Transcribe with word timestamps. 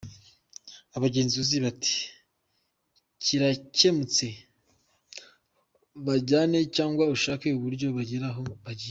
Abagenzuzi 0.97 1.57
bati 1.65 1.97
“kirakemutse! 3.23 4.25
Bajyane 6.05 6.59
cyangwa 6.75 7.03
ushake 7.15 7.47
uburyo 7.57 7.87
bagera 7.97 8.27
aho 8.31 8.41
bagiye. 8.63 8.79